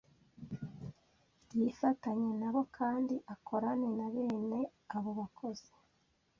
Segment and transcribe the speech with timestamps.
[1.57, 4.59] yifatanye nabo kandi akorane na bene
[4.95, 5.71] abo bakozi